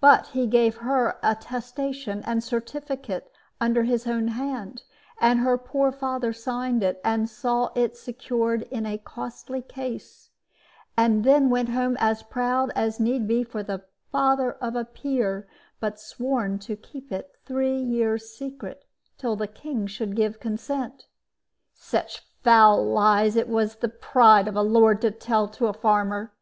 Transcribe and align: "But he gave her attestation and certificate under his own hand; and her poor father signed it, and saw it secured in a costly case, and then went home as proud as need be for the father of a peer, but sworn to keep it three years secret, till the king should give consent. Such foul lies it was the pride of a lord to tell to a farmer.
"But 0.00 0.28
he 0.28 0.46
gave 0.46 0.76
her 0.76 1.18
attestation 1.22 2.22
and 2.24 2.42
certificate 2.42 3.30
under 3.60 3.82
his 3.82 4.06
own 4.06 4.28
hand; 4.28 4.82
and 5.20 5.40
her 5.40 5.58
poor 5.58 5.92
father 5.92 6.32
signed 6.32 6.82
it, 6.82 6.98
and 7.04 7.28
saw 7.28 7.70
it 7.74 7.98
secured 7.98 8.62
in 8.70 8.86
a 8.86 8.96
costly 8.96 9.60
case, 9.60 10.30
and 10.96 11.22
then 11.22 11.50
went 11.50 11.68
home 11.68 11.98
as 12.00 12.22
proud 12.22 12.72
as 12.74 12.98
need 12.98 13.28
be 13.28 13.44
for 13.44 13.62
the 13.62 13.84
father 14.10 14.52
of 14.52 14.74
a 14.74 14.86
peer, 14.86 15.46
but 15.80 16.00
sworn 16.00 16.58
to 16.60 16.74
keep 16.74 17.12
it 17.12 17.36
three 17.44 17.76
years 17.78 18.30
secret, 18.30 18.86
till 19.18 19.36
the 19.36 19.46
king 19.46 19.86
should 19.86 20.16
give 20.16 20.40
consent. 20.40 21.08
Such 21.74 22.20
foul 22.42 22.82
lies 22.82 23.36
it 23.36 23.50
was 23.50 23.74
the 23.76 23.90
pride 23.90 24.48
of 24.48 24.56
a 24.56 24.62
lord 24.62 25.02
to 25.02 25.10
tell 25.10 25.46
to 25.48 25.66
a 25.66 25.74
farmer. 25.74 26.32